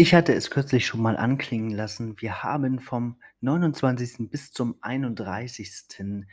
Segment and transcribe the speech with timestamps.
[0.00, 2.20] Ich hatte es kürzlich schon mal anklingen lassen.
[2.20, 4.30] Wir haben vom 29.
[4.30, 6.24] bis zum 31.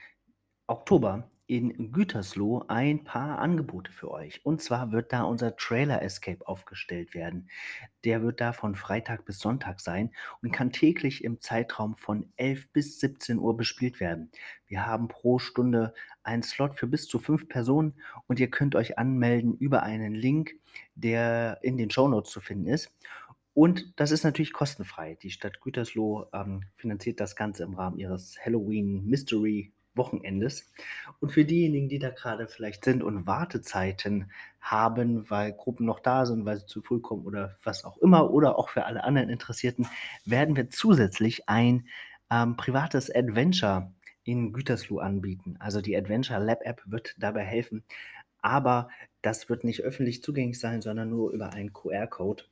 [0.67, 4.43] Oktober in Gütersloh ein paar Angebote für euch.
[4.43, 7.49] Und zwar wird da unser Trailer Escape aufgestellt werden.
[8.03, 10.11] Der wird da von Freitag bis Sonntag sein
[10.41, 14.31] und kann täglich im Zeitraum von 11 bis 17 Uhr bespielt werden.
[14.65, 15.93] Wir haben pro Stunde
[16.23, 17.93] einen Slot für bis zu fünf Personen
[18.27, 20.55] und ihr könnt euch anmelden über einen Link,
[20.95, 22.91] der in den Show Notes zu finden ist.
[23.53, 25.15] Und das ist natürlich kostenfrei.
[25.21, 30.71] Die Stadt Gütersloh ähm, finanziert das Ganze im Rahmen ihres Halloween Mystery Wochenendes.
[31.19, 36.25] Und für diejenigen, die da gerade vielleicht sind und Wartezeiten haben, weil Gruppen noch da
[36.25, 39.29] sind, weil sie zu früh kommen oder was auch immer, oder auch für alle anderen
[39.29, 39.87] Interessierten,
[40.25, 41.87] werden wir zusätzlich ein
[42.31, 43.91] ähm, privates Adventure
[44.23, 45.55] in Gütersloh anbieten.
[45.59, 47.83] Also die Adventure Lab App wird dabei helfen,
[48.41, 48.89] aber
[49.21, 52.43] das wird nicht öffentlich zugänglich sein, sondern nur über einen QR-Code,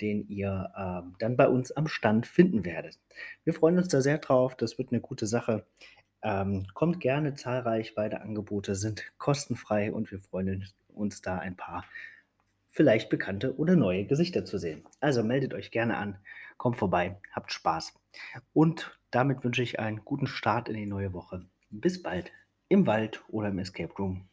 [0.00, 2.98] den ihr ähm, dann bei uns am Stand finden werdet.
[3.44, 4.56] Wir freuen uns da sehr drauf.
[4.56, 5.66] Das wird eine gute Sache.
[6.22, 11.84] Ähm, kommt gerne zahlreich, beide Angebote sind kostenfrei und wir freuen uns da ein paar
[12.70, 14.84] vielleicht bekannte oder neue Gesichter zu sehen.
[15.00, 16.18] Also meldet euch gerne an,
[16.56, 17.94] kommt vorbei, habt Spaß.
[18.52, 21.46] Und damit wünsche ich einen guten Start in die neue Woche.
[21.70, 22.30] Bis bald
[22.68, 24.28] im Wald oder im Escape Room.